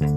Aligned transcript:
What 0.00 0.08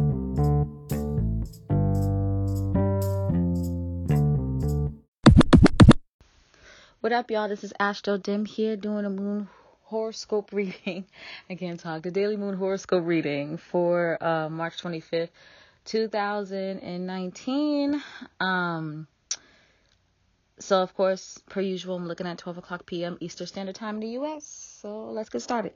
up, 7.12 7.30
y'all? 7.30 7.50
This 7.50 7.66
is 7.66 7.74
Astro 7.82 8.18
Dim 8.18 8.46
here 8.46 8.78
doing 8.78 9.04
a 9.04 9.10
moon 9.10 9.50
horoscope 9.82 10.54
reading. 10.54 11.04
Again, 11.50 11.76
talk 11.76 12.04
the 12.04 12.12
daily 12.12 12.38
moon 12.38 12.56
horoscope 12.56 13.06
reading 13.06 13.58
for 13.58 14.18
uh, 14.24 14.48
March 14.48 14.82
25th, 14.82 15.32
2019. 15.84 18.02
Um, 18.40 19.08
so, 20.60 20.82
of 20.82 20.96
course, 20.96 21.42
per 21.50 21.60
usual, 21.60 21.98
I'm 21.98 22.08
looking 22.08 22.26
at 22.26 22.38
12 22.38 22.60
o'clock 22.60 22.86
p.m. 22.86 23.18
Eastern 23.20 23.48
Standard 23.48 23.76
Time 23.76 23.96
in 23.96 24.02
the 24.02 24.12
U.S. 24.12 24.46
So, 24.82 25.12
let's 25.12 25.28
get 25.28 25.42
started. 25.42 25.74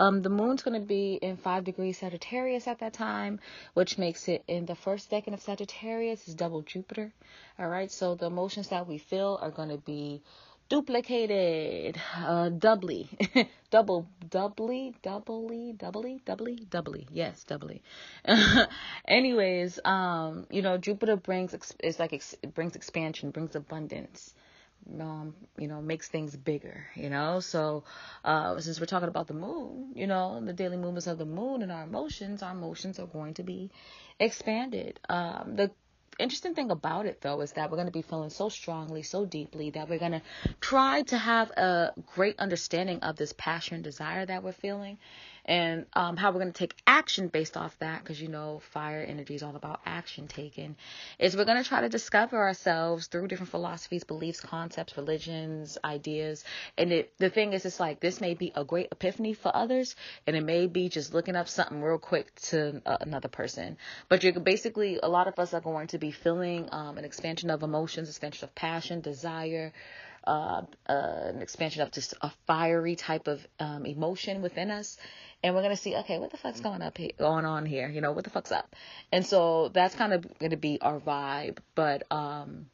Um, 0.00 0.22
the 0.22 0.30
moon's 0.30 0.62
going 0.62 0.80
to 0.80 0.86
be 0.86 1.18
in 1.20 1.36
5 1.36 1.62
degrees 1.62 1.98
Sagittarius 1.98 2.66
at 2.66 2.78
that 2.78 2.94
time, 2.94 3.38
which 3.74 3.98
makes 3.98 4.28
it 4.28 4.42
in 4.48 4.64
the 4.64 4.74
first 4.74 5.10
decan 5.10 5.34
of 5.34 5.42
Sagittarius 5.42 6.26
is 6.26 6.34
double 6.34 6.62
Jupiter. 6.62 7.12
All 7.58 7.68
right, 7.68 7.92
so 7.92 8.14
the 8.14 8.26
emotions 8.26 8.68
that 8.68 8.88
we 8.88 8.96
feel 8.96 9.38
are 9.42 9.50
going 9.50 9.68
to 9.68 9.76
be 9.76 10.22
duplicated, 10.70 12.00
uh, 12.16 12.48
doubly, 12.48 13.10
double, 13.70 14.06
doubly, 14.30 14.94
doubly, 15.02 15.74
doubly, 15.74 16.22
doubly, 16.24 16.66
doubly. 16.70 17.06
Yes, 17.12 17.44
doubly. 17.44 17.82
Anyways, 19.06 19.80
um, 19.84 20.46
you 20.48 20.62
know, 20.62 20.78
Jupiter 20.78 21.16
brings 21.16 21.52
it's 21.80 21.98
like 21.98 22.14
it 22.14 22.54
brings 22.54 22.74
expansion, 22.74 23.32
brings 23.32 23.54
abundance. 23.54 24.32
Um, 24.98 25.34
you 25.56 25.68
know, 25.68 25.80
makes 25.80 26.08
things 26.08 26.36
bigger, 26.36 26.86
you 26.94 27.10
know. 27.10 27.40
So, 27.40 27.84
uh, 28.24 28.60
since 28.60 28.80
we're 28.80 28.86
talking 28.86 29.08
about 29.08 29.28
the 29.28 29.34
moon, 29.34 29.92
you 29.94 30.06
know, 30.06 30.40
the 30.44 30.52
daily 30.52 30.76
movements 30.76 31.06
of 31.06 31.18
the 31.18 31.24
moon 31.24 31.62
and 31.62 31.70
our 31.70 31.84
emotions, 31.84 32.42
our 32.42 32.52
emotions 32.52 32.98
are 32.98 33.06
going 33.06 33.34
to 33.34 33.42
be 33.42 33.70
expanded. 34.18 34.98
Um, 35.08 35.54
the 35.56 35.70
interesting 36.18 36.54
thing 36.54 36.70
about 36.70 37.06
it 37.06 37.20
though 37.20 37.40
is 37.40 37.52
that 37.52 37.70
we're 37.70 37.76
going 37.76 37.86
to 37.86 37.92
be 37.92 38.02
feeling 38.02 38.30
so 38.30 38.48
strongly, 38.48 39.02
so 39.02 39.24
deeply 39.24 39.70
that 39.70 39.88
we're 39.88 39.98
going 39.98 40.12
to 40.12 40.22
try 40.60 41.02
to 41.02 41.16
have 41.16 41.50
a 41.50 41.92
great 42.14 42.38
understanding 42.38 43.00
of 43.00 43.16
this 43.16 43.32
passion 43.32 43.82
desire 43.82 44.26
that 44.26 44.42
we're 44.42 44.52
feeling 44.52 44.98
and 45.50 45.84
um, 45.94 46.16
how 46.16 46.30
we're 46.30 46.38
going 46.38 46.52
to 46.52 46.58
take 46.58 46.76
action 46.86 47.26
based 47.26 47.56
off 47.56 47.76
that 47.80 47.98
because 47.98 48.22
you 48.22 48.28
know 48.28 48.62
fire 48.70 49.02
energy 49.02 49.34
is 49.34 49.42
all 49.42 49.56
about 49.56 49.80
action 49.84 50.28
taken 50.28 50.76
is 51.18 51.36
we're 51.36 51.44
going 51.44 51.60
to 51.60 51.68
try 51.68 51.80
to 51.80 51.88
discover 51.88 52.38
ourselves 52.38 53.08
through 53.08 53.26
different 53.26 53.50
philosophies 53.50 54.04
beliefs 54.04 54.40
concepts 54.40 54.96
religions 54.96 55.76
ideas. 55.84 56.44
And 56.78 56.92
it, 56.92 57.12
the 57.18 57.30
thing 57.30 57.52
is 57.52 57.66
it's 57.66 57.80
like 57.80 57.98
this 57.98 58.20
may 58.20 58.34
be 58.34 58.52
a 58.54 58.64
great 58.64 58.88
epiphany 58.92 59.34
for 59.34 59.54
others 59.54 59.96
and 60.24 60.36
it 60.36 60.44
may 60.44 60.68
be 60.68 60.88
just 60.88 61.12
looking 61.12 61.34
up 61.34 61.48
something 61.48 61.82
real 61.82 61.98
quick 61.98 62.32
to 62.50 62.80
uh, 62.86 62.98
another 63.00 63.28
person. 63.28 63.76
But 64.08 64.22
you're 64.22 64.38
basically 64.38 65.00
a 65.02 65.08
lot 65.08 65.26
of 65.26 65.36
us 65.40 65.52
are 65.52 65.60
going 65.60 65.88
to 65.88 65.98
be 65.98 66.12
feeling 66.12 66.68
um, 66.70 66.96
an 66.96 67.04
expansion 67.04 67.50
of 67.50 67.64
emotions 67.64 68.08
expansion 68.08 68.44
of 68.44 68.54
passion 68.54 69.00
desire 69.00 69.72
uh, 70.26 70.62
uh, 70.88 70.92
an 71.32 71.40
expansion 71.40 71.82
of 71.82 71.90
just 71.90 72.14
a 72.20 72.30
fiery 72.46 72.94
type 72.94 73.26
of 73.26 73.46
um, 73.58 73.86
emotion 73.86 74.42
within 74.42 74.70
us 74.70 74.98
and 75.42 75.54
we're 75.54 75.62
gonna 75.62 75.76
see, 75.76 75.96
okay, 75.96 76.18
what 76.18 76.30
the 76.30 76.36
fuck's 76.36 76.60
going 76.60 76.82
up 76.82 76.98
here, 76.98 77.12
going 77.18 77.44
on 77.44 77.64
here? 77.64 77.88
You 77.88 78.00
know, 78.00 78.12
what 78.12 78.24
the 78.24 78.30
fuck's 78.30 78.52
up? 78.52 78.76
And 79.10 79.24
so 79.24 79.68
that's 79.68 79.94
kind 79.94 80.12
of 80.12 80.26
gonna 80.38 80.56
be 80.56 80.80
our 80.80 81.00
vibe. 81.00 81.58
But 81.74 82.02
um, 82.10 82.66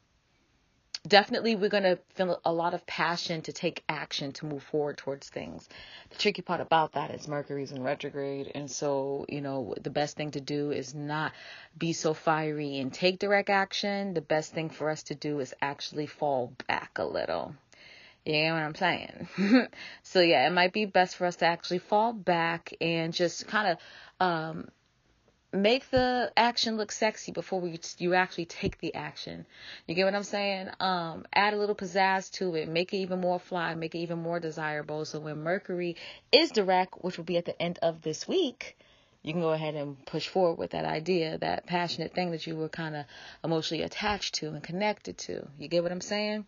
definitely, 1.07 1.55
we're 1.55 1.69
gonna 1.69 1.97
feel 2.15 2.41
a 2.43 2.51
lot 2.51 2.73
of 2.73 2.85
passion 2.85 3.41
to 3.43 3.53
take 3.53 3.83
action 3.87 4.33
to 4.33 4.45
move 4.45 4.63
forward 4.63 4.97
towards 4.97 5.29
things. 5.29 5.69
The 6.09 6.17
tricky 6.17 6.41
part 6.41 6.59
about 6.59 6.93
that 6.93 7.11
is 7.11 7.27
Mercury's 7.27 7.71
in 7.71 7.83
retrograde, 7.83 8.51
and 8.53 8.69
so 8.69 9.25
you 9.29 9.41
know, 9.41 9.73
the 9.81 9.89
best 9.89 10.17
thing 10.17 10.31
to 10.31 10.41
do 10.41 10.71
is 10.71 10.93
not 10.93 11.31
be 11.77 11.93
so 11.93 12.13
fiery 12.13 12.79
and 12.79 12.93
take 12.93 13.19
direct 13.19 13.49
action. 13.49 14.13
The 14.13 14.21
best 14.21 14.53
thing 14.53 14.69
for 14.69 14.89
us 14.89 15.03
to 15.03 15.15
do 15.15 15.39
is 15.39 15.53
actually 15.61 16.07
fall 16.07 16.51
back 16.67 16.97
a 16.97 17.05
little. 17.05 17.55
You 18.27 18.43
know 18.43 18.55
what 18.55 18.63
I'm 18.63 18.75
saying? 18.75 19.27
so 20.03 20.19
yeah, 20.19 20.45
it 20.47 20.51
might 20.51 20.73
be 20.73 20.83
best 20.83 21.15
for 21.15 21.25
us 21.25 21.37
to 21.37 21.45
actually 21.45 21.79
fall 21.79 22.11
back 22.11 22.73
and 22.81 23.13
just 23.13 23.47
kind 23.47 23.69
of 23.69 23.77
um, 24.19 24.67
make 25.53 25.89
the 25.91 26.29
action 26.35 26.75
look 26.75 26.91
sexy 26.91 27.31
before 27.31 27.61
we 27.61 27.79
you 27.99 28.15
actually 28.15 28.43
take 28.43 28.79
the 28.79 28.95
action. 28.95 29.45
You 29.87 29.95
get 29.95 30.03
what 30.03 30.13
I'm 30.13 30.23
saying? 30.23 30.71
Um, 30.81 31.25
add 31.31 31.53
a 31.53 31.57
little 31.57 31.73
pizzazz 31.73 32.29
to 32.33 32.55
it, 32.55 32.67
make 32.67 32.93
it 32.93 32.97
even 32.97 33.21
more 33.21 33.39
fly, 33.39 33.75
make 33.75 33.95
it 33.95 33.99
even 33.99 34.19
more 34.19 34.41
desirable. 34.41 35.05
So 35.05 35.21
when 35.21 35.41
Mercury 35.41 35.95
is 36.29 36.51
direct, 36.51 36.95
which 37.01 37.15
will 37.15 37.23
be 37.23 37.37
at 37.37 37.45
the 37.45 37.61
end 37.61 37.79
of 37.81 38.01
this 38.01 38.27
week, 38.27 38.77
you 39.23 39.31
can 39.31 39.41
go 39.41 39.51
ahead 39.53 39.75
and 39.75 40.05
push 40.05 40.27
forward 40.27 40.57
with 40.57 40.71
that 40.71 40.83
idea, 40.83 41.37
that 41.37 41.65
passionate 41.65 42.13
thing 42.13 42.31
that 42.31 42.45
you 42.45 42.57
were 42.57 42.67
kind 42.67 42.97
of 42.97 43.05
emotionally 43.41 43.83
attached 43.83 44.35
to 44.35 44.47
and 44.49 44.61
connected 44.61 45.17
to. 45.19 45.47
You 45.57 45.69
get 45.69 45.81
what 45.81 45.93
I'm 45.93 46.01
saying? 46.01 46.45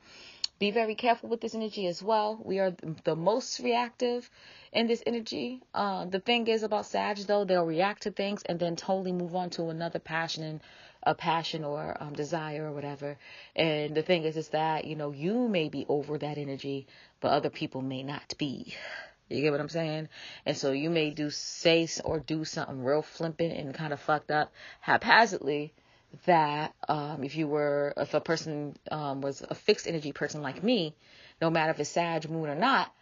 Be 0.60 0.72
very 0.72 0.96
careful 0.96 1.30
with 1.30 1.40
this 1.40 1.56
energy 1.56 1.88
as 1.88 2.04
well. 2.04 2.38
We 2.44 2.60
are 2.60 2.76
the 3.06 3.16
most 3.16 3.60
reactive 3.60 4.30
in 4.74 4.88
this 4.88 5.02
energy. 5.08 5.62
Uh, 5.74 6.04
the 6.04 6.20
thing 6.20 6.48
is 6.48 6.64
about 6.64 6.86
Sag, 6.86 7.18
though, 7.20 7.46
they'll 7.46 7.66
react 7.66 8.04
to 8.04 8.12
things 8.12 8.44
and 8.44 8.60
then 8.60 8.76
totally 8.76 9.14
move 9.14 9.36
on 9.36 9.50
to 9.52 9.70
another 9.70 10.00
passion 10.00 10.44
and 10.44 10.62
a 11.04 11.16
passion 11.16 11.64
or 11.64 11.96
um, 12.02 12.12
desire 12.12 12.66
or 12.66 12.74
whatever. 12.74 13.18
And 13.56 13.96
the 13.96 14.02
thing 14.02 14.24
is, 14.24 14.36
is 14.36 14.50
that 14.50 14.84
you 14.84 14.98
know 14.98 15.12
you 15.12 15.48
may 15.48 15.70
be 15.70 15.86
over 15.88 16.18
that 16.18 16.38
energy, 16.38 16.88
but 17.22 17.32
other 17.32 17.50
people 17.50 17.82
may 17.82 18.04
not 18.04 18.34
be. 18.38 18.76
You 19.30 19.42
get 19.42 19.52
what 19.52 19.62
I'm 19.62 19.70
saying? 19.70 20.10
And 20.46 20.58
so 20.58 20.72
you 20.72 20.90
may 20.90 21.12
do 21.12 21.30
say 21.30 21.88
or 22.04 22.20
do 22.20 22.44
something 22.44 22.84
real 22.84 23.04
flippant 23.04 23.54
and 23.54 23.74
kind 23.74 23.94
of 23.94 24.02
fucked 24.02 24.32
up 24.32 24.52
haphazardly 24.82 25.72
that 26.26 26.74
um, 26.88 27.24
if 27.24 27.36
you 27.36 27.48
were, 27.48 27.94
if 27.98 28.14
a 28.14 28.22
person 28.22 28.76
um, 28.92 29.22
was 29.22 29.44
a 29.48 29.56
fixed 29.56 29.88
energy 29.88 30.12
person 30.12 30.42
like 30.42 30.64
me, 30.64 30.96
no 31.42 31.50
matter 31.50 31.72
if 31.72 31.80
it's 31.80 31.90
Sag, 31.90 32.30
Moon, 32.30 32.50
or 32.50 32.56
not, 32.56 32.94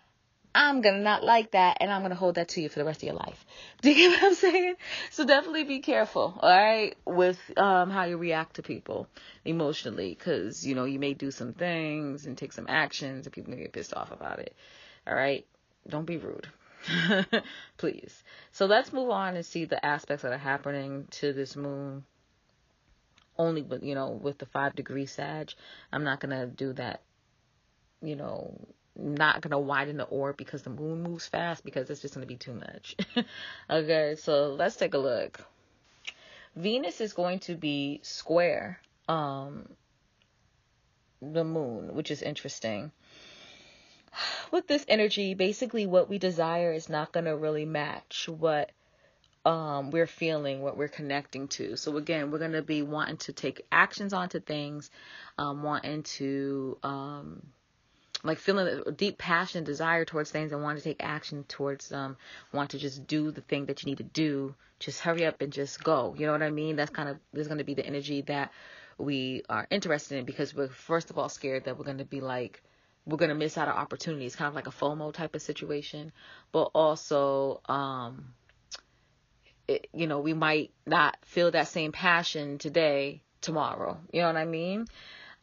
I'm 0.53 0.81
gonna 0.81 0.99
not 0.99 1.23
like 1.23 1.51
that, 1.51 1.77
and 1.81 1.91
I'm 1.91 2.01
gonna 2.01 2.15
hold 2.15 2.35
that 2.35 2.49
to 2.49 2.61
you 2.61 2.69
for 2.69 2.79
the 2.79 2.85
rest 2.85 3.03
of 3.03 3.07
your 3.07 3.15
life. 3.15 3.45
Do 3.81 3.89
you 3.89 3.95
get 3.95 4.21
what 4.21 4.27
I'm 4.27 4.35
saying? 4.35 4.75
So 5.11 5.25
definitely 5.25 5.65
be 5.65 5.79
careful, 5.79 6.37
all 6.39 6.49
right, 6.49 6.95
with 7.05 7.39
um, 7.57 7.89
how 7.89 8.05
you 8.05 8.17
react 8.17 8.55
to 8.55 8.63
people 8.63 9.07
emotionally, 9.45 10.09
because 10.09 10.65
you 10.65 10.75
know 10.75 10.85
you 10.85 10.99
may 10.99 11.13
do 11.13 11.31
some 11.31 11.53
things 11.53 12.25
and 12.25 12.37
take 12.37 12.53
some 12.53 12.65
actions, 12.67 13.27
and 13.27 13.33
people 13.33 13.51
may 13.51 13.57
get 13.57 13.73
pissed 13.73 13.93
off 13.93 14.11
about 14.11 14.39
it. 14.39 14.55
All 15.05 15.15
right, 15.15 15.45
don't 15.87 16.05
be 16.05 16.17
rude. 16.17 16.47
Please. 17.77 18.23
So 18.51 18.65
let's 18.65 18.93
move 18.93 19.09
on 19.09 19.35
and 19.35 19.45
see 19.45 19.65
the 19.65 19.83
aspects 19.85 20.23
that 20.23 20.31
are 20.31 20.37
happening 20.37 21.07
to 21.11 21.33
this 21.33 21.55
moon 21.55 22.03
only 23.37 23.61
with 23.61 23.83
you 23.83 23.95
know 23.95 24.09
with 24.09 24.37
the 24.37 24.45
five 24.45 24.75
degree 24.75 25.05
sag 25.05 25.51
i'm 25.91 26.03
not 26.03 26.19
gonna 26.19 26.47
do 26.47 26.73
that 26.73 27.01
you 28.01 28.15
know 28.15 28.53
not 28.97 29.41
gonna 29.41 29.59
widen 29.59 29.97
the 29.97 30.03
orb 30.05 30.37
because 30.37 30.63
the 30.63 30.69
moon 30.69 31.03
moves 31.03 31.27
fast 31.27 31.63
because 31.63 31.89
it's 31.89 32.01
just 32.01 32.13
gonna 32.13 32.25
be 32.25 32.35
too 32.35 32.53
much. 32.53 32.95
Okay 33.69 34.15
so 34.17 34.53
let's 34.53 34.75
take 34.75 34.93
a 34.93 34.97
look. 34.97 35.39
Venus 36.55 37.01
is 37.01 37.13
going 37.13 37.39
to 37.39 37.55
be 37.55 37.99
square 38.03 38.79
um 39.07 39.67
the 41.21 41.43
moon 41.43 41.93
which 41.93 42.11
is 42.11 42.21
interesting. 42.21 42.91
With 44.51 44.67
this 44.67 44.85
energy 44.87 45.33
basically 45.35 45.85
what 45.85 46.09
we 46.09 46.17
desire 46.17 46.73
is 46.73 46.89
not 46.89 47.11
gonna 47.11 47.37
really 47.37 47.65
match 47.65 48.27
what 48.27 48.71
um, 49.47 49.91
we're 49.91 50.07
feeling, 50.07 50.61
what 50.61 50.75
we're 50.75 50.89
connecting 50.89 51.47
to. 51.47 51.77
So 51.77 51.95
again, 51.95 52.31
we're 52.31 52.39
gonna 52.39 52.61
be 52.61 52.81
wanting 52.81 53.15
to 53.17 53.31
take 53.31 53.65
actions 53.71 54.11
onto 54.11 54.41
things, 54.41 54.91
um, 55.37 55.63
wanting 55.63 56.03
to 56.03 56.77
um, 56.83 57.47
like 58.25 58.39
feeling 58.39 58.81
a 58.85 58.91
deep 58.91 59.17
passion, 59.17 59.63
desire 59.63 60.03
towards 60.03 60.31
things, 60.31 60.51
and 60.51 60.61
want 60.61 60.77
to 60.77 60.83
take 60.83 60.97
action 60.99 61.45
towards 61.45 61.87
them. 61.87 62.17
Want 62.51 62.71
to 62.71 62.77
just 62.77 63.07
do 63.07 63.31
the 63.31 63.39
thing 63.39 63.67
that 63.67 63.81
you 63.81 63.85
need 63.89 63.99
to 63.99 64.03
do. 64.03 64.53
Just 64.79 64.99
hurry 64.99 65.25
up 65.25 65.41
and 65.41 65.53
just 65.53 65.81
go. 65.81 66.13
You 66.17 66.25
know 66.25 66.33
what 66.33 66.43
I 66.43 66.51
mean? 66.51 66.75
That's 66.75 66.91
kind 66.91 67.07
of 67.07 67.17
there's 67.31 67.47
gonna 67.47 67.63
be 67.63 67.73
the 67.73 67.85
energy 67.85 68.23
that 68.23 68.51
we 68.97 69.43
are 69.47 69.65
interested 69.69 70.17
in 70.17 70.25
because 70.25 70.53
we're 70.53 70.67
first 70.67 71.09
of 71.09 71.17
all 71.17 71.29
scared 71.29 71.63
that 71.63 71.77
we're 71.77 71.85
gonna 71.85 72.03
be 72.03 72.19
like 72.19 72.61
we're 73.05 73.15
gonna 73.15 73.33
miss 73.33 73.57
out 73.57 73.69
on 73.69 73.75
opportunities, 73.75 74.35
kind 74.35 74.49
of 74.49 74.55
like 74.55 74.67
a 74.67 74.71
FOMO 74.71 75.13
type 75.13 75.35
of 75.35 75.41
situation, 75.41 76.11
but 76.51 76.69
also 76.73 77.61
um 77.69 78.33
it, 79.67 79.87
you 79.93 80.07
know, 80.07 80.19
we 80.19 80.33
might 80.33 80.71
not 80.85 81.17
feel 81.23 81.51
that 81.51 81.67
same 81.67 81.91
passion 81.91 82.57
today, 82.57 83.21
tomorrow. 83.41 83.99
You 84.11 84.21
know 84.21 84.27
what 84.27 84.37
I 84.37 84.45
mean? 84.45 84.87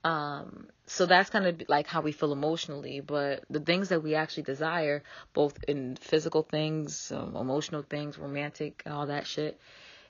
Um, 0.03 0.69
so 0.87 1.06
that's 1.06 1.31
kind 1.31 1.47
of 1.47 1.62
like 1.69 1.87
how 1.87 2.03
we 2.03 2.12
feel 2.12 2.32
emotionally. 2.32 3.00
But 3.00 3.44
the 3.49 3.61
things 3.61 3.88
that 3.88 4.03
we 4.03 4.15
actually 4.15 4.44
desire, 4.44 5.03
both 5.32 5.62
in 5.67 5.97
physical 5.97 6.43
things, 6.43 7.12
um, 7.12 7.37
emotional 7.37 7.82
things, 7.82 8.19
romantic, 8.19 8.82
and 8.85 8.94
all 8.94 9.06
that 9.06 9.26
shit, 9.26 9.59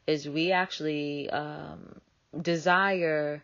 is 0.06 0.28
we 0.28 0.52
actually 0.52 1.30
um, 1.30 2.00
desire 2.40 3.42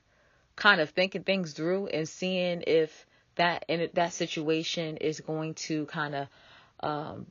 kind 0.57 0.81
of 0.81 0.91
thinking 0.91 1.23
things 1.23 1.53
through 1.53 1.87
and 1.87 2.09
seeing 2.09 2.63
if 2.67 3.07
that 3.37 3.65
in 3.69 3.89
that 3.95 4.13
situation 4.13 4.97
is 4.99 5.21
going 5.21 5.55
to 5.55 5.87
kind 5.87 6.15
of 6.15 6.29
um, 6.81 7.27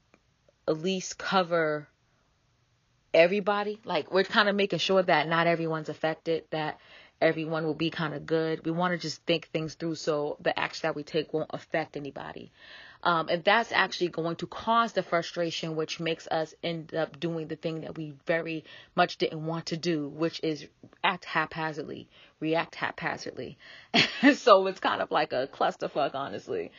at 0.68 0.80
least 0.80 1.18
cover 1.18 1.88
everybody. 3.14 3.80
Like 3.86 4.12
we're 4.12 4.24
kind 4.24 4.50
of 4.50 4.56
making 4.56 4.80
sure 4.80 5.02
that 5.02 5.28
not 5.28 5.48
everyone's 5.48 5.90
affected, 5.90 6.46
that 6.52 6.80
everyone 7.22 7.66
will 7.66 7.74
be 7.74 7.90
kind 7.90 8.14
of 8.14 8.26
good. 8.26 8.66
We 8.66 8.72
want 8.72 8.94
to 8.94 8.98
just 8.98 9.22
think 9.26 9.50
things 9.50 9.74
through 9.74 9.96
so 9.96 10.38
the 10.42 10.58
action 10.58 10.88
that 10.88 10.96
we 10.96 11.04
take 11.04 11.34
won't 11.34 11.50
affect 11.54 11.98
anybody. 11.98 12.52
Um, 13.02 13.30
and 13.30 13.44
that's 13.46 13.72
actually 13.72 14.10
going 14.10 14.36
to 14.38 14.48
cause 14.48 14.92
the 14.92 15.04
frustration, 15.04 15.78
which 15.78 16.02
makes 16.02 16.28
us 16.28 16.54
end 16.62 16.94
up 16.94 17.18
doing 17.18 17.48
the 17.48 17.56
thing 17.56 17.82
that 17.82 17.98
we 17.98 18.14
very 18.26 18.66
much 18.94 19.18
didn't 19.18 19.46
want 19.46 19.68
to 19.68 19.78
do, 19.78 20.10
which 20.10 20.42
is 20.44 20.68
act 21.02 21.24
haphazardly, 21.24 22.10
react 22.42 22.76
haphazardly. 22.76 23.58
so 24.36 24.68
it's 24.68 24.82
kind 24.82 25.02
of 25.02 25.12
like 25.12 25.32
a 25.32 25.48
clusterfuck, 25.48 26.14
honestly. 26.14 26.72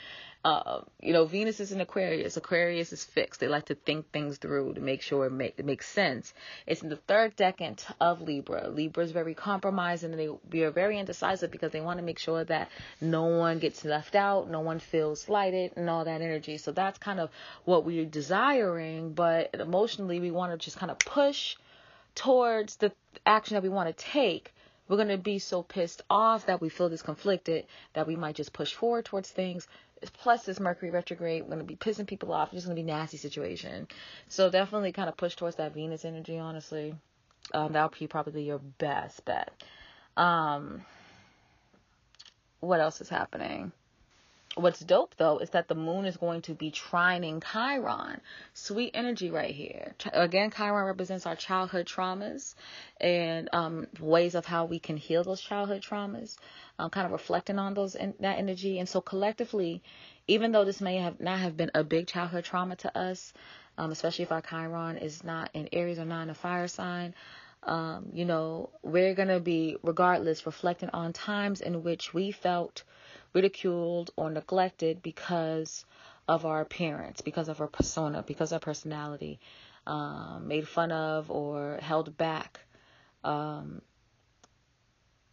Uh, 0.42 0.80
you 1.02 1.12
know, 1.12 1.26
Venus 1.26 1.60
is 1.60 1.70
in 1.70 1.82
Aquarius. 1.82 2.38
Aquarius 2.38 2.94
is 2.94 3.04
fixed. 3.04 3.40
They 3.40 3.48
like 3.48 3.66
to 3.66 3.74
think 3.74 4.10
things 4.10 4.38
through 4.38 4.74
to 4.74 4.80
make 4.80 5.02
sure 5.02 5.26
it, 5.26 5.32
make, 5.32 5.54
it 5.58 5.66
makes 5.66 5.86
sense. 5.86 6.32
It's 6.66 6.82
in 6.82 6.88
the 6.88 6.96
third 6.96 7.36
decan 7.36 7.78
of 8.00 8.22
Libra. 8.22 8.68
Libra 8.68 9.04
is 9.04 9.12
very 9.12 9.34
compromising 9.34 10.12
and 10.12 10.18
they, 10.18 10.30
they 10.48 10.64
are 10.64 10.70
very 10.70 10.98
indecisive 10.98 11.50
because 11.50 11.72
they 11.72 11.82
want 11.82 11.98
to 11.98 12.04
make 12.04 12.18
sure 12.18 12.42
that 12.44 12.70
no 13.02 13.24
one 13.24 13.58
gets 13.58 13.84
left 13.84 14.14
out, 14.14 14.48
no 14.50 14.60
one 14.60 14.78
feels 14.78 15.20
slighted, 15.20 15.72
and 15.76 15.90
all 15.90 16.06
that 16.06 16.22
energy. 16.22 16.56
So 16.56 16.72
that's 16.72 16.98
kind 16.98 17.20
of 17.20 17.28
what 17.66 17.84
we're 17.84 18.06
desiring, 18.06 19.12
but 19.12 19.50
emotionally, 19.52 20.20
we 20.20 20.30
want 20.30 20.52
to 20.52 20.58
just 20.58 20.78
kind 20.78 20.90
of 20.90 20.98
push 21.00 21.56
towards 22.14 22.76
the 22.76 22.92
action 23.26 23.56
that 23.56 23.62
we 23.62 23.68
want 23.68 23.94
to 23.94 24.04
take 24.04 24.54
we're 24.90 24.96
going 24.96 25.08
to 25.08 25.18
be 25.18 25.38
so 25.38 25.62
pissed 25.62 26.02
off 26.10 26.46
that 26.46 26.60
we 26.60 26.68
feel 26.68 26.88
this 26.88 27.00
conflicted 27.00 27.64
that 27.92 28.08
we 28.08 28.16
might 28.16 28.34
just 28.34 28.52
push 28.52 28.74
forward 28.74 29.04
towards 29.04 29.30
things 29.30 29.68
plus 30.08 30.44
this 30.44 30.60
Mercury 30.60 30.90
retrograde, 30.90 31.46
going 31.46 31.58
to 31.58 31.64
be 31.64 31.76
pissing 31.76 32.06
people 32.06 32.32
off. 32.32 32.48
It's 32.48 32.56
just 32.56 32.66
going 32.66 32.76
to 32.76 32.82
be 32.82 32.86
nasty 32.86 33.16
situation. 33.16 33.88
So 34.28 34.50
definitely 34.50 34.92
kind 34.92 35.08
of 35.08 35.16
push 35.16 35.36
towards 35.36 35.56
that 35.56 35.74
Venus 35.74 36.04
energy, 36.04 36.38
honestly. 36.38 36.94
Um, 37.52 37.72
that'll 37.72 37.92
be 37.98 38.06
probably 38.06 38.44
your 38.44 38.58
best 38.58 39.24
bet. 39.24 39.52
Um, 40.16 40.84
what 42.60 42.80
else 42.80 43.00
is 43.00 43.08
happening? 43.08 43.72
What's 44.56 44.80
dope 44.80 45.14
though 45.16 45.38
is 45.38 45.50
that 45.50 45.68
the 45.68 45.76
moon 45.76 46.06
is 46.06 46.16
going 46.16 46.42
to 46.42 46.54
be 46.54 46.72
trining 46.72 47.40
Chiron. 47.40 48.20
Sweet 48.52 48.90
energy 48.94 49.30
right 49.30 49.54
here. 49.54 49.94
Again, 50.12 50.50
Chiron 50.50 50.86
represents 50.86 51.24
our 51.24 51.36
childhood 51.36 51.86
traumas 51.86 52.56
and 53.00 53.48
um, 53.52 53.86
ways 54.00 54.34
of 54.34 54.46
how 54.46 54.64
we 54.64 54.80
can 54.80 54.96
heal 54.96 55.22
those 55.22 55.40
childhood 55.40 55.82
traumas. 55.82 56.36
Um, 56.80 56.90
kind 56.90 57.06
of 57.06 57.12
reflecting 57.12 57.60
on 57.60 57.74
those 57.74 57.92
that 57.92 58.38
energy. 58.38 58.80
And 58.80 58.88
so 58.88 59.00
collectively, 59.00 59.82
even 60.26 60.50
though 60.50 60.64
this 60.64 60.80
may 60.80 60.96
have 60.96 61.20
not 61.20 61.38
have 61.38 61.56
been 61.56 61.70
a 61.72 61.84
big 61.84 62.08
childhood 62.08 62.44
trauma 62.44 62.74
to 62.76 62.98
us, 62.98 63.32
um, 63.78 63.92
especially 63.92 64.24
if 64.24 64.32
our 64.32 64.42
Chiron 64.42 64.96
is 64.96 65.22
not 65.22 65.50
in 65.54 65.68
Aries 65.72 66.00
or 66.00 66.04
not 66.04 66.22
in 66.22 66.30
a 66.30 66.34
fire 66.34 66.66
sign, 66.66 67.14
um, 67.62 68.10
you 68.12 68.24
know, 68.24 68.70
we're 68.82 69.14
gonna 69.14 69.38
be 69.38 69.76
regardless 69.84 70.44
reflecting 70.44 70.90
on 70.90 71.12
times 71.12 71.60
in 71.60 71.84
which 71.84 72.12
we 72.12 72.32
felt 72.32 72.82
ridiculed 73.32 74.10
or 74.16 74.30
neglected 74.30 75.02
because 75.02 75.84
of 76.28 76.46
our 76.46 76.60
appearance, 76.60 77.20
because 77.20 77.48
of 77.48 77.60
our 77.60 77.66
persona, 77.66 78.22
because 78.26 78.52
of 78.52 78.56
our 78.56 78.60
personality, 78.60 79.40
um, 79.86 80.46
made 80.46 80.68
fun 80.68 80.92
of 80.92 81.30
or 81.30 81.78
held 81.82 82.16
back. 82.16 82.60
Um, 83.24 83.82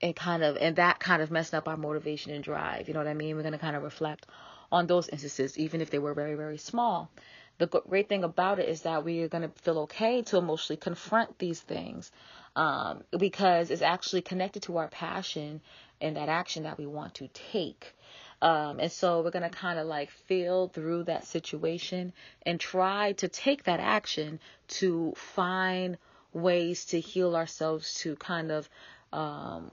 and 0.01 0.15
kind 0.15 0.43
of, 0.43 0.57
and 0.57 0.75
that 0.75 0.99
kind 0.99 1.21
of 1.21 1.31
messed 1.31 1.53
up 1.53 1.67
our 1.67 1.77
motivation 1.77 2.31
and 2.33 2.43
drive. 2.43 2.87
You 2.87 2.93
know 2.93 2.99
what 2.99 3.07
I 3.07 3.13
mean? 3.13 3.35
We're 3.35 3.41
going 3.41 3.53
to 3.53 3.59
kind 3.59 3.75
of 3.75 3.83
reflect 3.83 4.27
on 4.71 4.87
those 4.87 5.09
instances, 5.09 5.57
even 5.57 5.81
if 5.81 5.89
they 5.89 5.99
were 5.99 6.13
very, 6.13 6.35
very 6.35 6.57
small. 6.57 7.09
The 7.57 7.65
great 7.65 8.07
thing 8.07 8.23
about 8.23 8.59
it 8.59 8.69
is 8.69 8.83
that 8.83 9.03
we 9.03 9.21
are 9.21 9.27
going 9.27 9.49
to 9.49 9.61
feel 9.61 9.79
okay 9.79 10.21
to 10.23 10.37
emotionally 10.37 10.77
confront 10.77 11.39
these 11.39 11.59
things 11.59 12.11
um, 12.55 13.03
because 13.17 13.71
it's 13.71 13.81
actually 13.81 14.21
connected 14.21 14.63
to 14.63 14.77
our 14.77 14.87
passion 14.87 15.61
and 16.01 16.15
that 16.15 16.29
action 16.29 16.63
that 16.63 16.77
we 16.77 16.85
want 16.85 17.15
to 17.15 17.29
take. 17.51 17.93
Um, 18.41 18.79
and 18.79 18.91
so 18.91 19.21
we're 19.21 19.31
going 19.31 19.49
to 19.49 19.55
kind 19.55 19.79
of 19.79 19.87
like 19.87 20.11
feel 20.11 20.67
through 20.67 21.05
that 21.05 21.25
situation 21.25 22.13
and 22.43 22.59
try 22.59 23.13
to 23.13 23.27
take 23.27 23.63
that 23.63 23.79
action 23.79 24.39
to 24.67 25.13
find 25.15 25.97
ways 26.33 26.85
to 26.85 26.99
heal 26.99 27.35
ourselves 27.35 27.95
to 27.95 28.15
kind 28.15 28.51
of 28.51 28.69
um, 29.11 29.71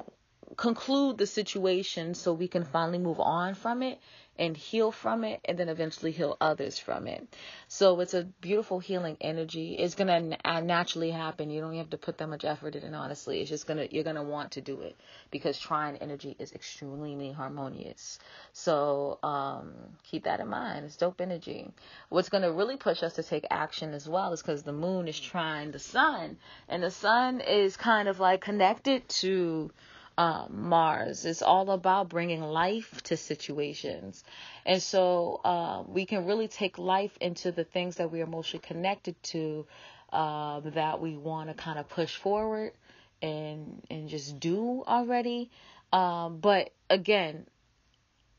conclude 0.56 1.18
the 1.18 1.26
situation 1.26 2.14
so 2.14 2.32
we 2.32 2.48
can 2.48 2.64
finally 2.64 2.98
move 2.98 3.20
on 3.20 3.54
from 3.54 3.82
it 3.82 3.98
and 4.36 4.56
heal 4.56 4.90
from 4.90 5.22
it 5.22 5.40
and 5.44 5.58
then 5.58 5.68
eventually 5.68 6.10
heal 6.10 6.36
others 6.40 6.78
from 6.78 7.06
it. 7.06 7.26
So 7.68 8.00
it's 8.00 8.14
a 8.14 8.24
beautiful 8.24 8.80
healing 8.80 9.16
energy. 9.20 9.74
It's 9.74 9.94
going 9.94 10.30
to 10.30 10.38
uh, 10.44 10.60
naturally 10.60 11.10
happen. 11.10 11.50
You 11.50 11.60
don't 11.60 11.76
have 11.76 11.90
to 11.90 11.98
put 11.98 12.18
that 12.18 12.28
much 12.28 12.44
effort 12.44 12.74
in 12.74 12.82
it, 12.82 12.94
honestly. 12.94 13.40
It's 13.40 13.50
just 13.50 13.66
going 13.66 13.76
to, 13.76 13.94
you're 13.94 14.04
going 14.04 14.16
to 14.16 14.22
want 14.22 14.52
to 14.52 14.60
do 14.60 14.80
it 14.80 14.96
because 15.30 15.58
trine 15.58 15.96
energy 15.96 16.34
is 16.38 16.52
extremely 16.52 17.30
harmonious. 17.30 18.18
So 18.52 19.18
um, 19.22 19.72
keep 20.02 20.24
that 20.24 20.40
in 20.40 20.48
mind. 20.48 20.84
It's 20.84 20.96
dope 20.96 21.20
energy. 21.20 21.70
What's 22.08 22.28
going 22.28 22.42
to 22.42 22.52
really 22.52 22.76
push 22.76 23.02
us 23.04 23.14
to 23.14 23.22
take 23.22 23.46
action 23.50 23.94
as 23.94 24.08
well 24.08 24.32
is 24.32 24.42
because 24.42 24.64
the 24.64 24.72
moon 24.72 25.06
is 25.06 25.18
trine 25.18 25.70
the 25.70 25.78
sun 25.78 26.36
and 26.68 26.82
the 26.82 26.90
sun 26.90 27.40
is 27.40 27.76
kind 27.76 28.08
of 28.08 28.20
like 28.20 28.40
connected 28.40 29.08
to 29.08 29.70
uh, 30.16 30.46
Mars. 30.48 31.24
It's 31.24 31.42
all 31.42 31.70
about 31.70 32.08
bringing 32.08 32.42
life 32.42 33.02
to 33.04 33.16
situations. 33.16 34.22
And 34.64 34.82
so 34.82 35.40
uh, 35.44 35.82
we 35.86 36.06
can 36.06 36.26
really 36.26 36.48
take 36.48 36.78
life 36.78 37.16
into 37.20 37.52
the 37.52 37.64
things 37.64 37.96
that 37.96 38.10
we 38.10 38.22
are 38.22 38.26
mostly 38.26 38.58
connected 38.60 39.20
to 39.24 39.66
uh, 40.12 40.60
that 40.60 41.00
we 41.00 41.16
want 41.16 41.48
to 41.48 41.54
kind 41.54 41.78
of 41.78 41.88
push 41.88 42.16
forward 42.16 42.72
and 43.20 43.82
and 43.90 44.08
just 44.08 44.38
do 44.38 44.84
already. 44.86 45.50
Um, 45.92 46.38
but 46.38 46.70
again, 46.88 47.46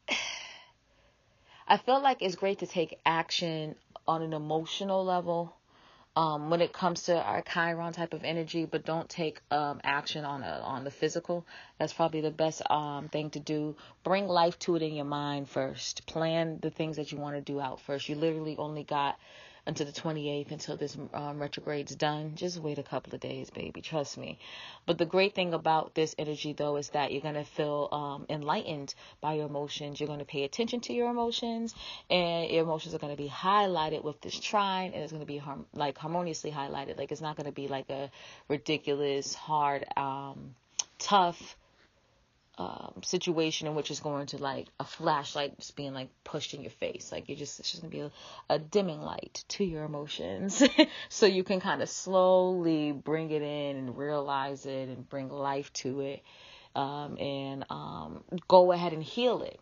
I 1.68 1.78
feel 1.78 2.02
like 2.02 2.22
it's 2.22 2.36
great 2.36 2.60
to 2.60 2.68
take 2.68 3.00
action 3.06 3.76
on 4.08 4.22
an 4.22 4.34
emotional 4.34 5.04
level 5.04 5.56
um, 6.16 6.50
when 6.50 6.62
it 6.62 6.72
comes 6.72 7.04
to 7.04 7.22
our 7.22 7.42
Chiron 7.42 7.92
type 7.94 8.14
of 8.14 8.24
energy, 8.24 8.66
but 8.66 8.86
don't 8.86 9.10
take 9.10 9.42
um, 9.52 9.82
action 9.84 10.24
on 10.24 10.44
a, 10.44 10.62
on 10.64 10.84
the 10.84 10.92
physical. 10.92 11.46
That's 11.78 11.94
probably 11.94 12.22
the 12.22 12.32
best 12.32 12.62
um, 12.70 13.10
thing 13.10 13.30
to 13.32 13.40
do. 13.40 13.76
Bring 14.04 14.28
life 14.28 14.58
to 14.60 14.76
it 14.76 14.82
in 14.82 14.94
your 14.94 15.06
mind 15.06 15.50
first. 15.50 16.06
Plan 16.06 16.60
the 16.62 16.70
things 16.70 16.96
that 16.98 17.12
you 17.12 17.18
want 17.18 17.36
to 17.36 17.42
do 17.42 17.60
out 17.60 17.82
first. 17.82 18.08
You 18.08 18.16
literally 18.16 18.56
only 18.58 18.84
got 18.84 19.18
until 19.68 19.86
the 19.86 19.92
28th 19.92 20.52
until 20.52 20.78
this 20.78 20.96
um, 21.14 21.40
retrograde's 21.40 21.96
done. 21.96 22.34
Just 22.36 22.60
wait 22.60 22.78
a 22.78 22.84
couple 22.84 23.14
of 23.14 23.20
days, 23.20 23.50
baby. 23.50 23.82
Trust 23.82 24.18
me. 24.18 24.38
But 24.86 24.98
the 24.98 25.06
great 25.06 25.34
thing 25.34 25.54
about 25.54 25.96
this 25.96 26.14
energy, 26.20 26.54
though, 26.54 26.76
is 26.78 26.90
that 26.90 27.12
you're 27.12 27.22
going 27.22 27.36
to 27.36 27.44
feel 27.44 27.90
um, 27.92 28.26
enlightened 28.30 28.94
by 29.22 29.34
your 29.34 29.48
emotions. 29.48 30.00
You're 30.00 30.08
going 30.08 30.20
to 30.20 30.26
pay 30.26 30.44
attention 30.44 30.82
to 30.82 30.94
your 30.94 31.10
emotions, 31.10 31.74
and 32.10 32.50
your 32.52 32.64
emotions 32.64 32.94
are 32.94 33.00
going 33.00 33.16
to 33.16 33.22
be 33.22 33.30
highlighted 33.30 34.04
with 34.04 34.22
this 34.22 34.40
trine, 34.40 34.92
and 34.94 35.02
it's 35.02 35.12
going 35.12 35.22
to 35.24 35.28
be 35.28 35.38
harm- 35.38 35.66
like 35.74 35.98
harmoniously 35.98 36.52
highlighted. 36.52 36.98
Like 36.98 37.12
it's 37.12 37.22
not 37.22 37.36
going 37.36 37.48
to 37.48 37.52
be 37.52 37.68
like 37.68 37.90
a 37.90 38.12
ridiculous, 38.48 39.34
hard, 39.34 39.86
um, 39.98 40.56
tough 41.00 41.58
um, 42.58 43.02
situation 43.04 43.68
in 43.68 43.76
which 43.76 43.92
it's 43.92 44.00
going 44.00 44.28
to 44.28 44.38
like 44.38 44.68
a 44.80 44.86
flashlight 44.86 45.58
just 45.58 45.76
being 45.76 45.94
like 45.94 46.10
pushed 46.24 46.54
in 46.54 46.62
your 46.62 46.72
face. 46.72 47.12
Like 47.12 47.28
you 47.28 47.36
just 47.36 47.60
it's 47.60 47.72
just 47.72 47.82
gonna 47.82 47.92
be 47.92 48.00
a, 48.00 48.12
a 48.50 48.60
dimming 48.60 49.02
light 49.02 49.44
to 49.50 49.66
your 49.66 49.84
emotions, 49.84 50.64
so 51.10 51.26
you 51.26 51.44
can 51.44 51.60
kind 51.60 51.82
of 51.82 51.90
slowly 51.90 52.92
bring 52.92 53.32
it 53.32 53.42
in 53.42 53.76
and 53.76 53.98
realize 53.98 54.66
it 54.66 54.88
and 54.88 55.08
bring 55.10 55.30
life 55.30 55.72
to 55.74 56.00
it, 56.02 56.24
um, 56.76 57.18
and 57.20 57.66
um, 57.70 58.24
go 58.48 58.72
ahead 58.72 58.94
and 58.94 59.04
heal 59.04 59.42
it. 59.42 59.60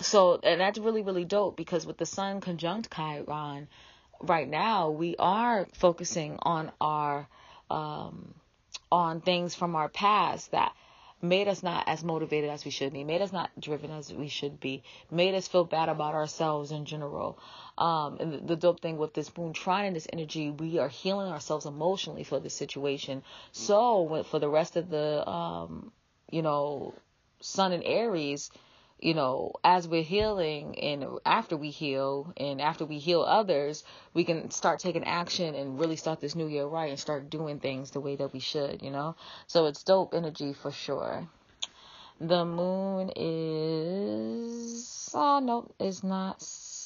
So 0.00 0.40
and 0.42 0.60
that's 0.60 0.78
really 0.78 1.02
really 1.02 1.24
dope 1.24 1.56
because 1.56 1.86
with 1.86 1.98
the 1.98 2.06
Sun 2.06 2.40
conjunct 2.40 2.92
Chiron, 2.92 3.68
right 4.20 4.48
now 4.48 4.90
we 4.90 5.14
are 5.20 5.68
focusing 5.74 6.38
on 6.42 6.72
our 6.80 7.28
um, 7.70 8.34
on 8.90 9.20
things 9.20 9.54
from 9.54 9.76
our 9.76 9.88
past 9.88 10.50
that 10.50 10.74
made 11.24 11.48
us 11.48 11.62
not 11.62 11.88
as 11.88 12.04
motivated 12.04 12.50
as 12.50 12.64
we 12.64 12.70
should 12.70 12.92
be, 12.92 13.02
made 13.04 13.22
us 13.22 13.32
not 13.32 13.50
driven 13.58 13.90
as 13.90 14.12
we 14.12 14.28
should 14.28 14.60
be, 14.60 14.82
made 15.10 15.34
us 15.34 15.48
feel 15.48 15.64
bad 15.64 15.88
about 15.88 16.14
ourselves 16.14 16.70
in 16.70 16.84
general. 16.84 17.38
Um, 17.78 18.18
and 18.20 18.32
the, 18.32 18.38
the 18.38 18.56
dope 18.56 18.80
thing 18.80 18.98
with 18.98 19.14
this 19.14 19.36
moon 19.36 19.52
trine 19.52 19.86
and 19.86 19.96
this 19.96 20.06
energy, 20.12 20.50
we 20.50 20.78
are 20.78 20.88
healing 20.88 21.28
ourselves 21.28 21.66
emotionally 21.66 22.24
for 22.24 22.38
this 22.38 22.54
situation. 22.54 23.22
So 23.52 24.24
for 24.30 24.38
the 24.38 24.48
rest 24.48 24.76
of 24.76 24.90
the, 24.90 25.28
um, 25.28 25.92
you 26.30 26.42
know, 26.42 26.94
Sun 27.40 27.72
and 27.72 27.84
Aries, 27.84 28.50
you 29.04 29.12
know, 29.12 29.52
as 29.62 29.86
we're 29.86 30.02
healing 30.02 30.78
and 30.78 31.04
after 31.26 31.58
we 31.58 31.68
heal 31.68 32.32
and 32.38 32.58
after 32.58 32.86
we 32.86 32.98
heal 32.98 33.20
others, 33.20 33.84
we 34.14 34.24
can 34.24 34.50
start 34.50 34.80
taking 34.80 35.04
action 35.04 35.54
and 35.54 35.78
really 35.78 35.96
start 35.96 36.22
this 36.22 36.34
new 36.34 36.46
year 36.46 36.64
right 36.64 36.88
and 36.88 36.98
start 36.98 37.28
doing 37.28 37.60
things 37.60 37.90
the 37.90 38.00
way 38.00 38.16
that 38.16 38.32
we 38.32 38.40
should, 38.40 38.80
you 38.80 38.90
know? 38.90 39.14
So 39.46 39.66
it's 39.66 39.82
dope 39.82 40.14
energy 40.14 40.54
for 40.54 40.72
sure. 40.72 41.28
The 42.18 42.46
moon 42.46 43.12
is 43.14 45.10
oh 45.12 45.38
no, 45.40 45.70
it's 45.78 46.02
not 46.02 46.42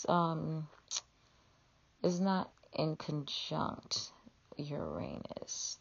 um 0.08 0.66
is 2.02 2.20
not 2.20 2.50
in 2.72 2.96
conjunct. 2.96 4.10
Uranus. 4.56 5.78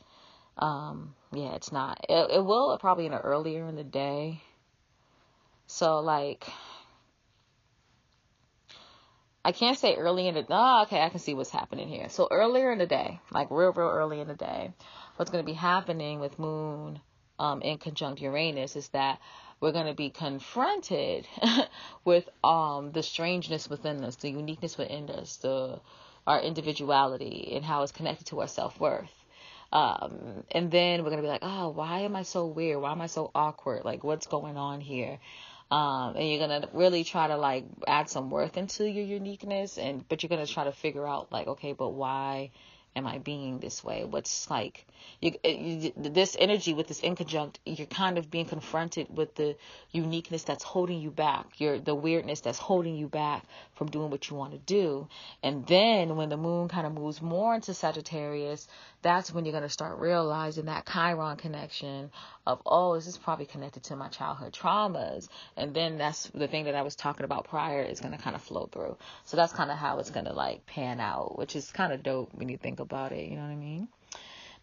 Um, 0.56 1.15
yeah, 1.34 1.56
it's 1.56 1.72
not. 1.72 2.06
It, 2.08 2.32
it 2.32 2.46
will 2.46 2.77
probably 2.77 3.08
in 3.08 3.12
the 3.12 3.20
earlier 3.20 3.67
in 3.67 3.75
the 3.75 3.84
day. 3.84 4.41
So 5.68 6.00
like, 6.00 6.48
I 9.46 9.52
can't 9.52 9.78
say 9.78 9.96
early 9.96 10.28
in 10.28 10.36
the. 10.36 10.46
Oh, 10.50 10.84
okay, 10.84 11.02
I 11.02 11.10
can 11.10 11.20
see 11.20 11.34
what's 11.34 11.50
happening 11.50 11.88
here. 11.88 12.10
So 12.10 12.28
earlier 12.30 12.72
in 12.72 12.80
the 12.80 12.86
day, 12.86 13.20
like 13.32 13.50
real, 13.52 13.72
real 13.72 13.88
early 13.88 14.20
in 14.20 14.28
the 14.28 14.36
day, 14.36 14.72
what's 15.16 15.32
going 15.32 15.44
to 15.44 15.50
be 15.50 15.56
happening 15.56 16.20
with 16.20 16.40
Moon 16.40 17.00
um, 17.40 17.62
in 17.62 17.78
conjunct 17.78 18.22
Uranus 18.22 18.76
is 18.76 18.90
that 18.90 19.20
we're 19.60 19.72
going 19.72 19.88
to 19.88 19.94
be 19.94 20.10
confronted 20.10 21.28
with 22.06 22.28
um, 22.44 22.92
the 22.92 23.04
strangeness 23.04 23.70
within 23.70 24.04
us, 24.04 24.16
the 24.18 24.30
uniqueness 24.30 24.78
within 24.78 25.10
us, 25.10 25.38
the 25.38 25.80
our 26.26 26.42
individuality, 26.42 27.54
and 27.56 27.64
how 27.64 27.84
it's 27.84 27.94
connected 27.94 28.26
to 28.28 28.42
our 28.42 28.48
self 28.48 28.78
worth. 28.80 29.10
Um, 29.72 30.44
and 30.52 30.72
then 30.72 31.04
we're 31.04 31.10
gonna 31.10 31.22
be 31.22 31.28
like, 31.28 31.44
oh, 31.44 31.70
why 31.70 32.02
am 32.02 32.16
I 32.16 32.24
so 32.24 32.46
weird? 32.46 32.82
Why 32.82 32.92
am 32.92 33.02
I 33.02 33.08
so 33.08 33.32
awkward? 33.34 33.84
Like, 33.86 34.04
what's 34.04 34.28
going 34.28 34.58
on 34.58 34.82
here? 34.82 35.20
Um, 35.70 36.16
and 36.16 36.30
you're 36.30 36.40
gonna 36.40 36.70
really 36.74 37.04
try 37.04 37.28
to 37.28 37.36
like 37.36 37.66
add 37.88 38.10
some 38.10 38.30
worth 38.30 38.58
into 38.58 38.90
your 38.90 39.04
uniqueness, 39.06 39.78
and 39.78 40.08
but 40.08 40.24
you're 40.24 40.30
gonna 40.30 40.48
try 40.48 40.64
to 40.64 40.72
figure 40.72 41.06
out 41.08 41.32
like, 41.32 41.48
okay, 41.48 41.74
but 41.74 41.90
why 41.90 42.52
am 42.98 43.06
I 43.06 43.20
being 43.20 43.60
this 43.60 43.84
way? 43.84 44.04
What's 44.04 44.50
like 44.50 44.86
you, 45.22 45.34
you, 45.44 45.94
this 45.96 46.36
energy 46.40 46.74
with 46.74 46.88
this 46.88 47.02
inconjunct? 47.02 47.56
You're 47.66 47.88
kind 47.88 48.18
of 48.18 48.32
being 48.32 48.46
confronted 48.46 49.08
with 49.10 49.36
the 49.36 49.56
uniqueness 49.92 50.44
that's 50.44 50.64
holding 50.64 51.00
you 51.00 51.12
back. 51.12 51.60
Your 51.60 51.80
the 51.80 51.96
weirdness 51.96 52.42
that's 52.42 52.58
holding 52.58 52.96
you 52.96 53.08
back 53.08 53.46
from 53.76 53.90
doing 53.90 54.10
what 54.10 54.30
you 54.30 54.36
want 54.36 54.54
to 54.54 54.60
do. 54.60 55.08
And 55.44 55.68
then 55.68 56.16
when 56.16 56.30
the 56.30 56.38
moon 56.38 56.68
kind 56.70 56.88
of 56.88 56.94
moves 56.94 57.22
more 57.22 57.54
into 57.54 57.74
Sagittarius, 57.74 58.68
that's 59.01 59.34
when 59.34 59.46
you're 59.46 59.54
gonna 59.54 59.70
start 59.70 60.00
realizing 60.00 60.66
that 60.66 60.88
Chiron 60.92 61.38
connection 61.38 62.12
of 62.46 62.62
oh, 62.66 62.96
this 62.96 63.08
is 63.08 63.18
probably 63.18 63.46
connected 63.46 63.84
to 63.84 63.96
my 63.96 64.08
childhood 64.10 64.54
traumas. 64.54 65.27
And 65.56 65.74
then 65.74 65.98
that's 65.98 66.27
the 66.27 66.48
thing 66.48 66.66
that 66.66 66.75
I 66.75 66.82
was 66.82 66.96
talking 66.96 67.24
about 67.24 67.48
prior 67.48 67.82
is 67.82 68.00
gonna 68.00 68.18
kind 68.18 68.36
of 68.36 68.42
flow 68.42 68.68
through. 68.72 68.98
So 69.25 69.38
that's 69.38 69.54
kind 69.54 69.72
of 69.72 69.77
how 69.77 70.00
it's 70.00 70.10
gonna 70.10 70.34
like 70.34 70.66
pan 70.66 71.00
out, 71.00 71.38
which 71.38 71.56
is 71.56 71.72
kind 71.72 71.94
of 71.94 72.04
dope 72.04 72.34
when 72.34 72.50
you 72.50 72.58
think 72.58 72.80
about 72.80 73.12
it. 73.12 73.30
You 73.30 73.36
know 73.36 73.44
what 73.44 73.51
I 73.51 73.56
mean? 73.56 73.88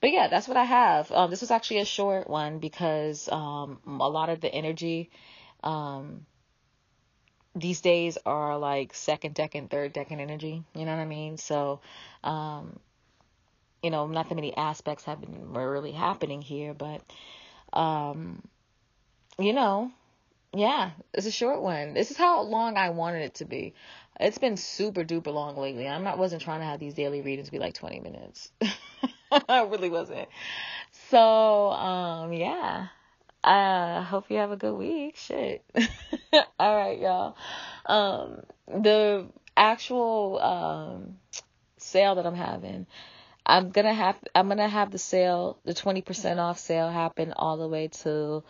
But 0.01 0.11
yeah, 0.11 0.29
that's 0.29 0.49
what 0.49 0.57
I 0.57 0.65
have. 0.65 1.11
Um, 1.13 1.31
this 1.31 1.41
was 1.41 1.51
actually 1.51 1.79
a 1.79 1.85
short 1.85 2.29
one 2.29 2.59
because 2.59 3.29
um, 3.29 3.79
a 3.87 4.09
lot 4.09 4.29
of 4.29 4.41
the 4.41 4.53
energy 4.53 5.11
um, 5.63 6.27
these 7.55 7.81
days 7.81 8.19
are 8.27 8.59
like 8.59 8.95
second 8.95 9.35
decan, 9.35 9.71
third 9.71 9.95
decan 9.95 10.21
energy. 10.21 10.63
You 10.75 10.85
know 10.85 10.93
what 10.93 11.01
I 11.01 11.07
mean? 11.07 11.39
So, 11.39 11.81
um, 12.23 12.79
you 13.85 13.91
know, 13.91 14.07
not 14.07 14.31
that 14.31 14.35
many 14.35 14.57
aspects 14.57 15.05
have 15.05 15.21
been 15.21 15.53
really 15.53 15.93
happening 15.93 16.41
here, 16.41 16.73
but, 16.73 17.03
um, 17.73 18.43
you 19.39 19.53
know, 19.53 19.91
yeah, 20.55 20.93
it's 21.13 21.27
a 21.27 21.31
short 21.31 21.61
one. 21.61 21.93
This 21.93 22.11
is 22.11 22.17
how 22.17 22.43
long 22.43 22.79
I 22.79 22.91
wanted 22.91 23.23
it 23.23 23.35
to 23.37 23.45
be. 23.45 23.75
It's 24.19 24.39
been 24.39 24.57
super 24.57 25.05
duper 25.05 25.35
long 25.35 25.57
lately. 25.57 25.87
I'm 25.87 26.03
not 26.03 26.17
wasn't 26.17 26.41
trying 26.41 26.61
to 26.61 26.67
have 26.67 26.81
these 26.81 26.95
daily 26.95 27.21
readings 27.21 27.51
be 27.51 27.59
like 27.59 27.75
20 27.75 28.01
minutes. 28.01 28.51
I 29.49 29.65
really 29.65 29.91
wasn't. 29.91 30.29
So, 31.11 31.71
um, 31.71 32.33
yeah. 32.33 32.87
I 33.43 34.01
hope 34.01 34.31
you 34.31 34.39
have 34.39 34.53
a 34.53 34.57
good 34.57 34.75
week. 34.75 35.17
Shit. 35.17 35.63
All 36.59 36.77
right, 36.77 36.99
y'all. 36.99 37.37
Um, 37.85 38.45
the 38.67 39.27
actual 39.57 40.41
um 40.41 41.19
sale 41.77 42.15
that 42.15 42.27
I'm 42.27 42.35
having, 42.35 42.87
I'm 43.47 43.71
gonna 43.71 43.93
have 43.93 44.17
I'm 44.35 44.49
gonna 44.49 44.69
have 44.69 44.91
the 44.91 44.99
sale, 44.99 45.59
the 45.65 45.75
20% 45.75 46.39
off 46.39 46.59
sale 46.59 46.91
happen 46.91 47.33
all 47.37 47.59
the 47.59 47.69
way 47.69 47.89
to 47.89 48.43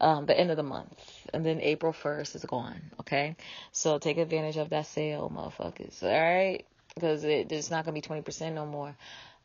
um, 0.00 0.26
the 0.26 0.38
end 0.38 0.50
of 0.50 0.56
the 0.56 0.62
month, 0.62 0.92
and 1.32 1.44
then 1.44 1.60
April 1.60 1.92
1st 1.92 2.36
is 2.36 2.44
gone. 2.44 2.80
Okay, 3.00 3.36
so 3.70 3.98
take 3.98 4.18
advantage 4.18 4.58
of 4.58 4.70
that 4.70 4.86
sale, 4.86 5.32
motherfuckers. 5.34 6.02
All 6.02 6.10
right, 6.10 6.66
because 6.94 7.24
it, 7.24 7.50
it's 7.50 7.70
not 7.70 7.84
gonna 7.84 7.94
be 7.94 8.02
20% 8.02 8.52
no 8.52 8.66
more. 8.66 8.94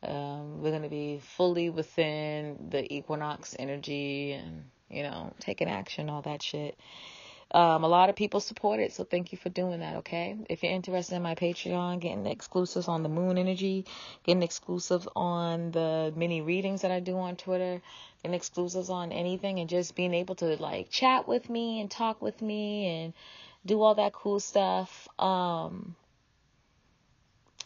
Um, 0.02 0.62
we're 0.62 0.72
gonna 0.72 0.88
be 0.90 1.20
fully 1.22 1.70
within 1.70 2.68
the 2.68 2.92
equinox 2.94 3.56
energy, 3.58 4.32
and 4.32 4.64
you 4.90 5.02
know, 5.02 5.32
taking 5.40 5.68
action, 5.68 6.10
all 6.10 6.22
that 6.22 6.42
shit. 6.42 6.78
Um, 7.50 7.82
a 7.82 7.88
lot 7.88 8.10
of 8.10 8.16
people 8.16 8.40
support 8.40 8.78
it, 8.78 8.92
so 8.92 9.04
thank 9.04 9.32
you 9.32 9.38
for 9.38 9.48
doing 9.48 9.80
that, 9.80 9.96
okay? 9.96 10.36
If 10.50 10.62
you're 10.62 10.72
interested 10.72 11.14
in 11.14 11.22
my 11.22 11.34
Patreon, 11.34 11.98
getting 11.98 12.26
exclusives 12.26 12.88
on 12.88 13.02
the 13.02 13.08
moon 13.08 13.38
energy, 13.38 13.86
getting 14.24 14.42
exclusive 14.42 15.08
on 15.16 15.70
the 15.70 16.12
mini 16.14 16.42
readings 16.42 16.82
that 16.82 16.90
I 16.90 17.00
do 17.00 17.16
on 17.16 17.36
Twitter, 17.36 17.80
and 18.22 18.34
exclusives 18.34 18.90
on 18.90 19.12
anything, 19.12 19.60
and 19.60 19.68
just 19.68 19.96
being 19.96 20.12
able 20.12 20.34
to 20.36 20.56
like 20.60 20.90
chat 20.90 21.26
with 21.26 21.48
me 21.48 21.80
and 21.80 21.90
talk 21.90 22.20
with 22.20 22.42
me 22.42 22.86
and 22.86 23.14
do 23.64 23.80
all 23.80 23.94
that 23.94 24.12
cool 24.12 24.40
stuff, 24.40 25.08
um, 25.18 25.96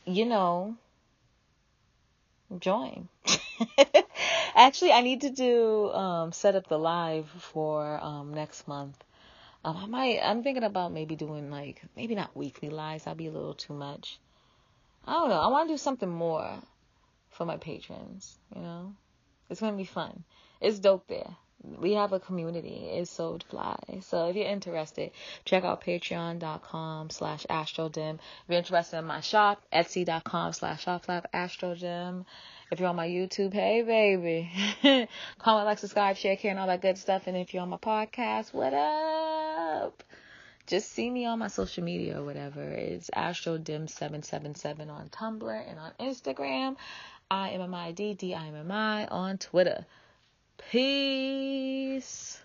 you 0.04 0.26
know, 0.26 0.76
join. 2.60 3.08
Actually, 4.54 4.92
I 4.92 5.00
need 5.00 5.22
to 5.22 5.30
do 5.30 5.90
um, 5.90 6.30
set 6.30 6.54
up 6.54 6.68
the 6.68 6.78
live 6.78 7.28
for 7.28 7.98
um, 8.00 8.32
next 8.32 8.68
month 8.68 8.96
um, 9.64 9.76
I 9.76 9.86
might. 9.86 10.20
I'm 10.22 10.42
thinking 10.42 10.64
about 10.64 10.92
maybe 10.92 11.16
doing 11.16 11.50
like 11.50 11.82
maybe 11.96 12.14
not 12.14 12.36
weekly 12.36 12.70
lives. 12.70 13.04
That'd 13.04 13.18
be 13.18 13.28
a 13.28 13.32
little 13.32 13.54
too 13.54 13.74
much. 13.74 14.18
I 15.06 15.12
don't 15.12 15.28
know. 15.28 15.40
I 15.40 15.48
want 15.48 15.68
to 15.68 15.74
do 15.74 15.78
something 15.78 16.08
more 16.08 16.58
for 17.30 17.46
my 17.46 17.56
patrons. 17.56 18.38
You 18.54 18.62
know, 18.62 18.94
it's 19.50 19.60
gonna 19.60 19.76
be 19.76 19.84
fun. 19.84 20.24
It's 20.60 20.78
dope 20.78 21.06
there. 21.08 21.36
We 21.78 21.92
have 21.92 22.12
a 22.12 22.18
community. 22.18 22.88
It's 22.90 23.10
so 23.10 23.38
fly. 23.48 23.78
So 24.00 24.28
if 24.28 24.34
you're 24.34 24.46
interested, 24.46 25.12
check 25.44 25.62
out 25.62 25.84
patreon.com 25.84 27.10
slash 27.10 27.46
astrodim. 27.48 28.14
If 28.14 28.20
you're 28.48 28.58
interested 28.58 28.98
in 28.98 29.04
my 29.04 29.20
shop, 29.20 29.62
etsy.com 29.72 30.54
slash 30.54 30.84
shoplab 30.84 31.26
astrodim. 31.32 32.24
If 32.72 32.80
you're 32.80 32.88
on 32.88 32.96
my 32.96 33.06
YouTube, 33.06 33.52
hey 33.52 33.82
baby. 33.82 34.50
Comment, 35.38 35.66
like, 35.66 35.78
subscribe, 35.78 36.16
share, 36.16 36.36
care, 36.36 36.52
and 36.52 36.58
all 36.58 36.68
that 36.68 36.80
good 36.80 36.96
stuff. 36.96 37.26
And 37.26 37.36
if 37.36 37.52
you're 37.52 37.62
on 37.62 37.68
my 37.68 37.76
podcast, 37.76 38.54
what 38.54 38.72
up? 38.72 40.02
Just 40.66 40.90
see 40.90 41.10
me 41.10 41.26
on 41.26 41.38
my 41.38 41.48
social 41.48 41.84
media 41.84 42.18
or 42.18 42.24
whatever. 42.24 42.62
It's 42.62 43.10
AstroDim777 43.10 44.88
on 44.88 45.10
Tumblr 45.10 45.70
and 45.70 45.78
on 45.78 45.92
Instagram. 46.00 46.76
I 47.30 47.50
am 47.50 47.70
MID, 47.70 48.16
D 48.16 48.34
I 48.34 48.46
M 48.46 48.56
M 48.56 48.72
I 48.72 49.04
on 49.04 49.36
Twitter. 49.36 49.84
Peace. 50.70 52.40